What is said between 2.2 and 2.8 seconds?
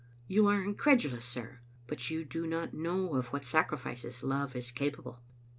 do not